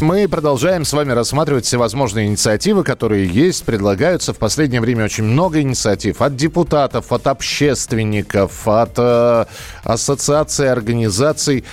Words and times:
Мы 0.00 0.28
продолжаем 0.28 0.86
с 0.86 0.94
вами 0.94 1.12
рассматривать 1.12 1.66
всевозможные 1.66 2.26
инициативы, 2.26 2.84
которые 2.84 3.26
есть, 3.26 3.64
предлагаются. 3.64 4.32
В 4.32 4.38
последнее 4.38 4.80
время 4.80 5.04
очень 5.04 5.24
много 5.24 5.60
инициатив 5.60 6.22
от 6.22 6.36
депутатов, 6.36 7.12
от 7.12 7.26
общественников, 7.26 8.66
от 8.66 8.94
э, 8.96 9.44
ассоциаций, 9.84 10.72
организаций. 10.72 11.64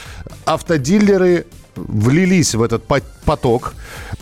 Автодилеры 0.43 1.45
влились 1.77 2.53
в 2.53 2.61
этот 2.61 2.85
по- 2.85 3.01
поток 3.23 3.73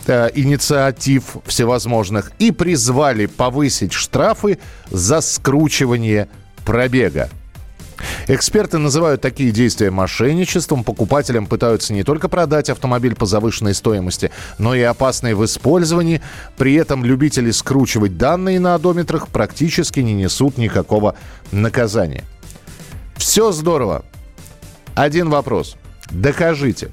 э, 0.06 0.30
инициатив 0.36 1.38
всевозможных 1.44 2.30
и 2.38 2.52
призвали 2.52 3.26
повысить 3.26 3.92
штрафы 3.92 4.58
за 4.88 5.20
скручивание 5.20 6.28
пробега. 6.64 7.28
Эксперты 8.28 8.78
называют 8.78 9.20
такие 9.20 9.52
действия 9.52 9.92
мошенничеством. 9.92 10.82
Покупателям 10.82 11.46
пытаются 11.46 11.92
не 11.92 12.02
только 12.02 12.28
продать 12.28 12.68
автомобиль 12.70 13.14
по 13.14 13.24
завышенной 13.24 13.72
стоимости, 13.72 14.32
но 14.58 14.74
и 14.74 14.80
опасный 14.80 15.34
в 15.34 15.44
использовании. 15.44 16.20
При 16.56 16.74
этом 16.74 17.04
любители 17.04 17.52
скручивать 17.52 18.18
данные 18.18 18.58
на 18.58 18.74
одометрах 18.74 19.28
практически 19.28 20.00
не 20.00 20.12
несут 20.12 20.58
никакого 20.58 21.14
наказания. 21.52 22.24
Все 23.16 23.52
здорово. 23.52 24.04
Один 24.96 25.30
вопрос. 25.30 25.76
Докажите. 26.10 26.90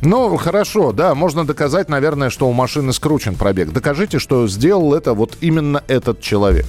Ну, 0.00 0.36
хорошо, 0.36 0.92
да, 0.92 1.14
можно 1.14 1.44
доказать, 1.44 1.88
наверное, 1.88 2.30
что 2.30 2.48
у 2.48 2.52
машины 2.52 2.92
скручен 2.92 3.34
пробег. 3.34 3.72
Докажите, 3.72 4.18
что 4.18 4.46
сделал 4.46 4.94
это 4.94 5.14
вот 5.14 5.38
именно 5.40 5.82
этот 5.88 6.20
человек. 6.20 6.66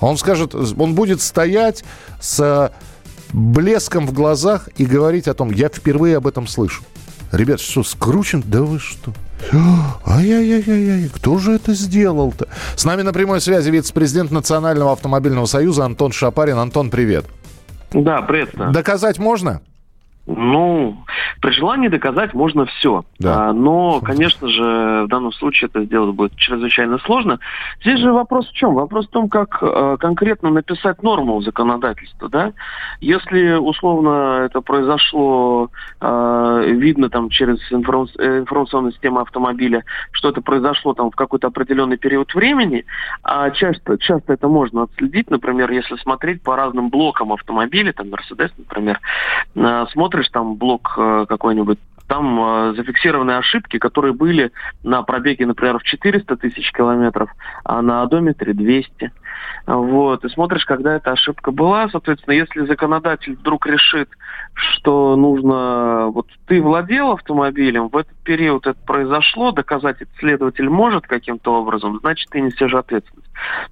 Он 0.00 0.16
скажет, 0.16 0.54
он 0.54 0.94
будет 0.94 1.20
стоять 1.20 1.84
с 2.20 2.72
блеском 3.32 4.06
в 4.06 4.12
глазах 4.12 4.68
и 4.76 4.84
говорить 4.84 5.28
о 5.28 5.34
том, 5.34 5.50
я 5.50 5.68
впервые 5.68 6.16
об 6.16 6.26
этом 6.26 6.46
слышу. 6.46 6.82
Ребят, 7.32 7.60
что, 7.60 7.82
скручен? 7.82 8.42
Да 8.46 8.62
вы 8.62 8.78
что? 8.78 9.12
Ай-яй-яй-яй, 10.06 11.08
кто 11.08 11.38
же 11.38 11.52
это 11.52 11.74
сделал-то? 11.74 12.48
С 12.76 12.84
нами 12.84 13.02
на 13.02 13.12
прямой 13.12 13.40
связи 13.40 13.70
вице-президент 13.70 14.30
Национального 14.30 14.92
автомобильного 14.92 15.46
союза 15.46 15.84
Антон 15.84 16.12
Шапарин. 16.12 16.58
Антон, 16.58 16.90
привет. 16.90 17.26
Да, 17.92 18.22
приветствую. 18.22 18.72
Доказать 18.72 19.18
можно? 19.18 19.60
Ну, 20.26 21.04
при 21.40 21.50
желании 21.50 21.88
доказать 21.88 22.34
можно 22.34 22.66
все. 22.66 23.04
Да. 23.18 23.48
А, 23.48 23.52
но, 23.52 24.00
конечно 24.00 24.48
же, 24.48 25.04
в 25.04 25.08
данном 25.08 25.32
случае 25.32 25.68
это 25.68 25.84
сделать 25.84 26.14
будет 26.14 26.36
чрезвычайно 26.36 26.98
сложно. 26.98 27.38
Здесь 27.80 28.00
же 28.00 28.12
вопрос 28.12 28.48
в 28.48 28.52
чем? 28.52 28.74
Вопрос 28.74 29.06
в 29.06 29.10
том, 29.10 29.28
как 29.28 29.58
э, 29.60 29.96
конкретно 29.98 30.50
написать 30.50 31.02
норму 31.02 31.38
в 31.38 31.42
законодательство. 31.42 32.28
Да? 32.28 32.52
Если, 33.00 33.54
условно, 33.54 34.44
это 34.44 34.60
произошло, 34.60 35.70
э, 36.00 36.64
видно 36.72 37.10
там 37.10 37.28
через 37.28 37.58
информ- 37.70 38.08
э, 38.18 38.38
информационную 38.40 38.92
систему 38.92 39.20
автомобиля, 39.20 39.84
что 40.12 40.30
это 40.30 40.40
произошло 40.40 40.94
там 40.94 41.10
в 41.10 41.16
какой-то 41.16 41.48
определенный 41.48 41.96
период 41.96 42.34
времени, 42.34 42.84
а 43.22 43.50
часто, 43.50 43.98
часто 43.98 44.32
это 44.32 44.48
можно 44.48 44.84
отследить, 44.84 45.30
например, 45.30 45.70
если 45.70 45.96
смотреть 45.96 46.42
по 46.42 46.56
разным 46.56 46.88
блокам 46.88 47.32
автомобиля, 47.32 47.92
там 47.92 48.08
Mercedes, 48.08 48.50
например, 48.56 49.00
э, 49.54 49.86
смотришь 49.92 50.28
там 50.30 50.56
блок 50.56 50.94
э, 50.96 51.25
какой-нибудь, 51.26 51.78
там 52.08 52.40
э, 52.40 52.74
зафиксированы 52.76 53.32
ошибки, 53.32 53.78
которые 53.78 54.12
были 54.12 54.52
на 54.82 55.02
пробеге, 55.02 55.46
например, 55.46 55.78
в 55.78 55.82
400 55.82 56.36
тысяч 56.36 56.70
километров, 56.72 57.30
а 57.64 57.82
на 57.82 58.02
одометре 58.02 58.52
200. 58.52 59.12
Вот. 59.66 60.24
И 60.24 60.28
смотришь, 60.28 60.64
когда 60.64 60.94
эта 60.94 61.12
ошибка 61.12 61.50
была. 61.50 61.88
Соответственно, 61.88 62.34
если 62.34 62.66
законодатель 62.66 63.34
вдруг 63.34 63.66
решит, 63.66 64.08
что 64.54 65.16
нужно... 65.16 66.06
Вот 66.12 66.26
ты 66.46 66.62
владел 66.62 67.12
автомобилем, 67.12 67.88
в 67.88 67.96
этот 67.96 68.16
период 68.22 68.66
это 68.66 68.78
произошло, 68.86 69.50
доказать 69.50 69.96
это 70.00 70.10
следователь 70.18 70.68
может 70.68 71.06
каким-то 71.06 71.60
образом, 71.60 71.98
значит, 72.00 72.30
ты 72.30 72.40
несешь 72.40 72.74
ответственность. 72.74 73.28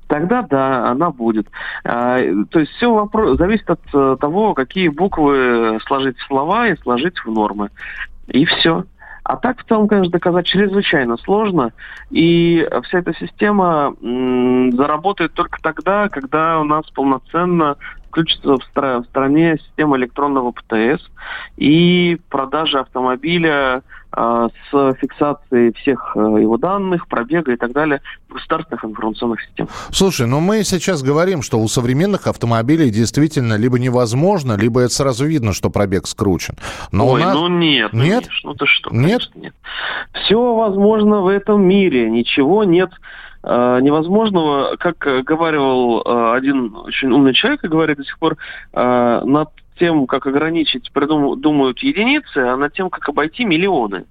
Тогда 0.08 0.42
да, 0.42 0.90
она 0.90 1.10
будет. 1.10 1.46
А, 1.84 2.18
то 2.50 2.58
есть 2.58 2.72
все 2.72 2.92
вопрос, 2.92 3.38
зависит 3.38 3.70
от 3.70 3.80
э, 3.94 4.16
того, 4.20 4.54
какие 4.54 4.88
буквы 4.88 5.78
сложить 5.86 6.18
в 6.18 6.26
слова 6.26 6.68
и 6.68 6.76
сложить 6.76 7.18
в 7.18 7.30
нормы. 7.30 7.70
И 8.28 8.44
все. 8.44 8.84
А 9.24 9.36
так, 9.36 9.58
в 9.58 9.64
целом, 9.64 9.88
конечно, 9.88 10.12
доказать 10.12 10.46
чрезвычайно 10.46 11.16
сложно. 11.16 11.72
И 12.10 12.68
вся 12.84 12.98
эта 12.98 13.14
система 13.14 13.94
м, 14.02 14.72
заработает 14.72 15.32
только 15.32 15.58
тогда, 15.62 16.10
когда 16.10 16.60
у 16.60 16.64
нас 16.64 16.84
полноценно 16.90 17.76
включится 18.14 18.56
в, 18.56 18.60
стра- 18.72 19.02
в 19.02 19.06
стране 19.06 19.58
система 19.58 19.96
электронного 19.96 20.52
ПТС 20.52 21.04
и 21.56 22.16
продажа 22.30 22.80
автомобиля 22.80 23.82
э, 24.16 24.48
с 24.70 24.94
фиксацией 25.00 25.72
всех 25.74 26.12
э, 26.14 26.20
его 26.20 26.56
данных, 26.56 27.08
пробега 27.08 27.52
и 27.52 27.56
так 27.56 27.72
далее 27.72 28.00
в 28.28 28.34
государственных 28.34 28.84
информационных 28.84 29.42
системах. 29.42 29.72
Слушай, 29.90 30.28
ну 30.28 30.38
мы 30.38 30.62
сейчас 30.62 31.02
говорим, 31.02 31.42
что 31.42 31.58
у 31.58 31.66
современных 31.66 32.28
автомобилей 32.28 32.90
действительно 32.90 33.54
либо 33.54 33.80
невозможно, 33.80 34.56
либо 34.56 34.80
это 34.80 34.94
сразу 34.94 35.26
видно, 35.26 35.52
что 35.52 35.68
пробег 35.68 36.06
скручен. 36.06 36.54
Но 36.92 37.08
Ой, 37.08 37.20
нас... 37.20 37.34
ну 37.34 37.48
нет, 37.48 37.92
ну, 37.92 38.04
Нет? 38.04 38.26
Миш, 38.28 38.40
ну 38.44 38.54
ты 38.54 38.66
что, 38.66 38.90
Нет? 38.90 39.22
конечно, 39.22 39.38
нет. 39.40 39.54
Все 40.24 40.54
возможно 40.54 41.20
в 41.22 41.26
этом 41.26 41.62
мире, 41.62 42.08
ничего 42.08 42.62
нет 42.62 42.90
невозможного, 43.80 44.76
как 44.78 45.06
э, 45.06 45.22
говаривал 45.22 46.00
э, 46.00 46.36
один 46.36 46.74
очень 46.74 47.10
умный 47.10 47.34
человек 47.34 47.64
и 47.64 47.68
говорит 47.68 47.98
до 47.98 48.04
сих 48.04 48.18
пор, 48.18 48.36
э, 48.72 49.20
над 49.24 49.50
тем, 49.78 50.06
как 50.06 50.26
ограничить, 50.26 50.90
думают 50.92 51.78
единицы, 51.80 52.38
а 52.38 52.56
над 52.56 52.74
тем, 52.74 52.90
как 52.90 53.08
обойти 53.08 53.44
миллионы. 53.44 54.04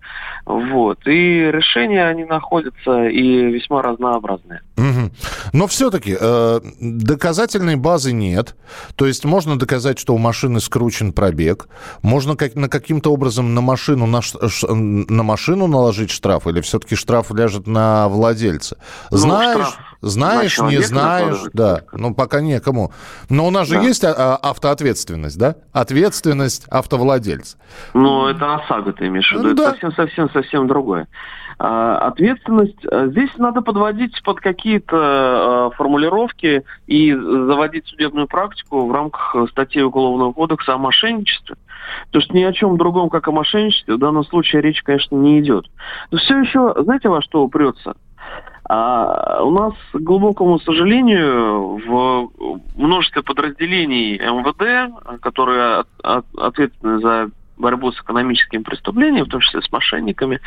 Вот. 0.45 0.99
И 1.05 1.51
решения 1.51 2.05
они 2.05 2.25
находятся 2.25 3.05
и 3.07 3.51
весьма 3.51 3.81
разнообразные. 3.81 4.61
Мгм. 4.77 5.11
Но 5.53 5.67
все-таки 5.67 6.15
э, 6.19 6.59
доказательной 6.79 7.75
базы 7.75 8.11
нет. 8.11 8.55
То 8.95 9.05
есть 9.05 9.25
можно 9.25 9.57
доказать, 9.57 9.99
что 9.99 10.13
у 10.13 10.17
машины 10.17 10.59
скручен 10.59 11.13
пробег. 11.13 11.67
Можно 12.01 12.35
как, 12.35 12.55
на 12.55 12.67
каким-то 12.67 13.13
образом 13.13 13.53
на 13.53 13.61
машину, 13.61 14.05
на, 14.05 14.21
на 14.69 15.23
машину 15.23 15.67
наложить 15.67 16.11
штраф, 16.11 16.47
или 16.47 16.61
все-таки 16.61 16.95
штраф 16.95 17.31
ляжет 17.31 17.67
на 17.67 18.09
владельца? 18.09 18.77
Ну, 19.11 19.17
Знаешь, 19.17 19.67
штраф 19.67 19.92
знаешь, 20.03 20.57
на 20.59 20.69
не 20.69 20.77
знаешь, 20.81 21.37
да. 21.53 21.77
только. 21.77 21.97
Ну, 21.97 22.13
пока 22.13 22.41
некому. 22.41 22.91
Но 23.29 23.47
у 23.47 23.51
нас 23.51 23.67
же 23.67 23.75
Да. 23.75 23.81
есть 23.81 24.03
а, 24.03 24.13
а, 24.15 24.49
автоответственность, 24.49 25.37
да? 25.39 25.55
Ответственность 25.71 26.65
автовладельца. 26.69 27.57
Но 27.93 28.29
это 28.29 28.55
ОСАГО 28.55 28.93
ты 28.93 29.07
имеешь 29.07 29.29
в 29.29 29.33
виду. 29.33 29.43
Ну, 29.43 29.49
Это 29.53 29.63
да. 29.63 29.69
совсем-совсем-совсем 29.71 30.67
другое. 30.67 31.07
А, 31.57 31.97
ответственность. 32.07 32.79
Здесь 33.11 33.29
надо 33.37 33.61
подводить 33.61 34.21
под 34.23 34.39
какие-то 34.39 35.71
формулировки 35.77 36.63
и 36.87 37.13
заводить 37.13 37.87
судебную 37.87 38.27
практику 38.27 38.85
в 38.85 38.91
рамках 38.91 39.35
статьи 39.51 39.81
Уголовного 39.81 40.33
кодекса 40.33 40.73
о 40.73 40.77
мошенничестве. 40.77 41.55
Потому 42.07 42.23
что 42.23 42.33
ни 42.35 42.43
о 42.43 42.53
чем 42.53 42.77
другом, 42.77 43.09
как 43.09 43.27
о 43.27 43.31
мошенничестве, 43.31 43.95
в 43.95 43.99
данном 43.99 44.23
случае 44.25 44.61
речь, 44.61 44.81
конечно, 44.83 45.15
не 45.15 45.39
идет. 45.39 45.65
Но 46.11 46.17
все 46.17 46.39
еще, 46.39 46.73
знаете, 46.83 47.09
во 47.09 47.21
что 47.21 47.43
упрется? 47.43 47.95
А, 48.75 49.43
у 49.43 49.51
нас, 49.51 49.73
к 49.93 49.99
глубокому 49.99 50.57
сожалению, 50.59 51.77
в 51.85 52.31
множестве 52.75 53.21
подразделений 53.21 54.17
МВД, 54.17 55.21
которые 55.21 55.81
от- 55.81 55.87
от- 56.01 56.35
ответственны 56.35 56.99
за 56.99 57.29
борьбу 57.57 57.91
с 57.91 58.01
экономическими 58.01 58.63
преступлениями, 58.63 59.25
в 59.25 59.29
том 59.29 59.41
числе 59.41 59.61
с 59.61 59.71
мошенниками, 59.71 60.39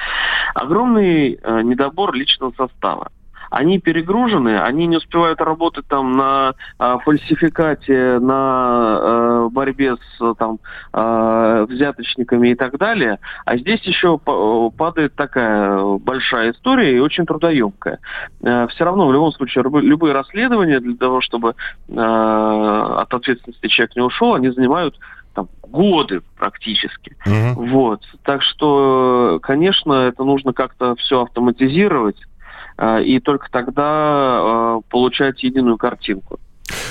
огромный 0.57 1.39
э, 1.41 1.63
недобор 1.63 2.15
личного 2.15 2.53
состава. 2.57 3.13
Они 3.51 3.79
перегружены, 3.79 4.61
они 4.61 4.87
не 4.87 4.97
успевают 4.97 5.41
работать 5.41 5.87
там 5.87 6.17
на 6.17 6.55
э, 6.79 6.99
фальсификате, 7.05 8.19
на 8.19 8.99
э, 9.01 9.49
борьбе 9.51 9.97
с 9.97 10.21
э, 10.21 10.35
там 10.39 10.59
э, 10.93 11.67
взяточниками 11.69 12.49
и 12.49 12.55
так 12.55 12.79
далее. 12.79 13.19
А 13.45 13.57
здесь 13.57 13.83
еще 13.83 14.19
па- 14.19 14.71
падает 14.71 15.15
такая 15.15 15.81
большая 15.99 16.53
история 16.53 16.97
и 16.97 17.01
очень 17.01 17.27
трудоемкая. 17.27 17.99
Э, 18.43 18.67
все 18.69 18.85
равно 18.85 19.07
в 19.07 19.13
любом 19.13 19.33
случае 19.33 19.65
любые 19.65 20.13
расследования 20.13 20.81
для 20.81 20.97
того, 20.97 21.21
чтобы 21.21 21.55
э, 21.89 21.95
от 21.97 23.13
ответственности 23.13 23.69
человек 23.69 23.97
не 23.97 24.03
ушел, 24.03 24.35
они 24.35 24.51
занимают 24.51 24.99
там, 25.37 25.49
годы 25.63 26.23
практически. 26.39 27.17
Мгм. 27.27 27.69
Вот. 27.69 28.03
Так 28.25 28.43
что, 28.43 29.39
конечно, 29.43 29.93
это 29.93 30.25
нужно 30.25 30.53
как-то 30.53 30.97
все 30.97 31.23
автоматизировать, 31.23 32.17
э, 32.19 32.36
и 33.03 33.21
только 33.21 33.51
тогда 33.51 34.79
э, 34.79 34.81
получать 34.91 35.43
единую 35.43 35.79
картинку. 35.79 36.39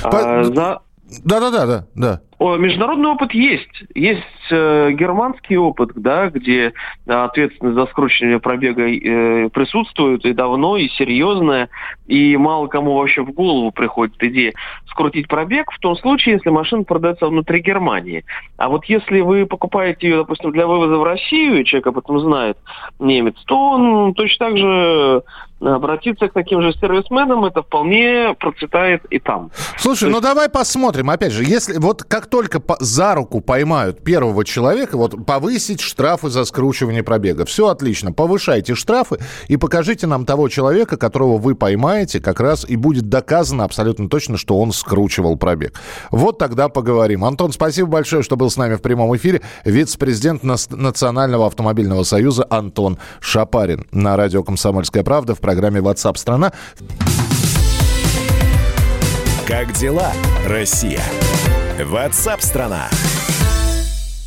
По- 0.04 0.40
А, 0.40 0.44
за... 0.44 0.80
Да-да-да, 1.24 1.66
да, 1.66 1.86
да. 1.96 2.22
Международный 2.40 3.10
опыт 3.10 3.34
есть. 3.34 3.84
Есть 3.94 4.22
э, 4.52 4.92
германский 4.92 5.58
опыт, 5.58 5.92
да, 5.96 6.30
где 6.30 6.74
э, 7.06 7.12
ответственность 7.12 7.76
за 7.76 7.86
скручивание 7.88 8.40
пробега 8.40 8.84
э, 8.84 9.50
присутствует 9.50 10.26
и 10.26 10.34
давно, 10.34 10.78
и 10.78 10.90
серьезная, 10.90 11.70
и 12.08 12.36
мало 12.36 12.68
кому 12.68 12.96
вообще 12.96 13.22
в 13.22 13.32
голову 13.32 13.72
приходит 13.72 14.22
идея 14.22 14.54
скрутить 14.96 15.28
пробег 15.28 15.72
в 15.72 15.80
том 15.80 15.96
случае, 15.98 16.36
если 16.36 16.50
машина 16.50 16.84
продается 16.84 17.28
внутри 17.28 17.60
Германии. 17.60 18.24
А 18.58 18.70
вот 18.70 18.86
если 18.86 19.20
вы 19.20 19.46
покупаете 19.46 20.08
ее, 20.08 20.18
допустим, 20.18 20.52
для 20.52 20.68
вывоза 20.68 20.98
в 20.98 21.04
Россию, 21.04 21.62
и 21.62 21.66
человек 21.66 21.88
об 21.88 21.98
этом 21.98 22.20
знает, 22.20 22.58
немец, 23.00 23.36
то 23.46 23.72
он 23.72 24.14
точно 24.14 24.46
так 24.48 24.58
же 24.58 25.24
обратиться 25.60 26.28
к 26.28 26.34
таким 26.34 26.62
же 26.62 26.74
сервисменам, 26.74 27.46
это 27.46 27.64
вполне 27.64 28.36
процветает 28.40 29.06
и 29.06 29.20
там. 29.20 29.52
Слушай, 29.78 30.06
То 30.06 30.16
ну 30.16 30.22
давай 30.22 30.50
посмотрим, 30.50 31.10
опять 31.10 31.32
же, 31.32 31.44
если 31.44 31.78
вот 31.78 32.04
как 32.26 32.32
только 32.32 32.60
по, 32.60 32.76
за 32.80 33.14
руку 33.14 33.40
поймают 33.40 34.04
первого 34.04 34.44
человека, 34.44 34.98
вот 34.98 35.26
повысить 35.28 35.80
штрафы 35.80 36.30
за 36.30 36.44
скручивание 36.46 37.04
пробега, 37.04 37.46
все 37.46 37.68
отлично, 37.68 38.12
повышайте 38.12 38.74
штрафы 38.74 39.20
и 39.48 39.58
покажите 39.58 40.08
нам 40.08 40.26
того 40.26 40.50
человека, 40.50 40.98
которого 40.98 41.38
вы 41.38 41.54
поймаете, 41.54 42.20
как 42.20 42.40
раз 42.40 42.66
и 42.68 42.78
будет 42.78 43.10
доказано 43.10 43.64
абсолютно 43.64 44.10
точно, 44.10 44.38
что 44.38 44.60
он 44.60 44.72
скручивал 44.72 45.38
пробег. 45.38 45.80
Вот 46.10 46.40
тогда 46.40 46.68
поговорим. 46.68 47.24
Антон, 47.26 47.52
спасибо 47.52 47.90
большое, 47.90 48.24
что 48.24 48.36
был 48.38 48.50
с 48.50 48.58
нами 48.58 48.74
в 48.74 48.82
прямом 48.82 49.16
эфире. 49.16 49.42
Вице-президент 49.64 50.42
Национального 50.44 51.46
автомобильного 51.46 52.04
союза 52.04 52.48
Антон 52.50 52.98
Шапарин 53.20 53.86
на 53.92 54.18
радио 54.18 54.42
«Комсомольская 54.44 55.04
правда» 55.04 55.36
в 55.36 55.40
программе 55.40 55.80
WhatsApp 55.80 56.18
страна. 56.18 56.54
Как 59.48 59.74
дела, 59.74 60.12
Россия? 60.48 61.04
WhatsApp 61.84 62.42
страна. 62.42 62.90